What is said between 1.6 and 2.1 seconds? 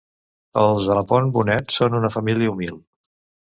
són